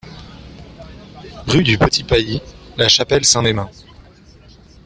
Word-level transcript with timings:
Rue 1.45 1.61
du 1.61 1.77
Petit 1.77 2.03
Pailly, 2.03 2.41
La 2.75 2.87
Chapelle-Saint-Mesmin 2.87 3.69